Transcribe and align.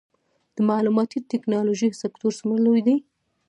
د 0.55 0.57
معلوماتي 0.69 1.17
ټیکنالوژۍ 1.31 1.89
سکتور 2.01 2.31
څومره 2.39 2.59
لوی 2.65 2.81
دی؟ 2.87 2.95